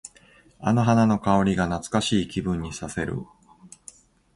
[0.57, 3.23] あの花の香りが懐かしい気分にさせる。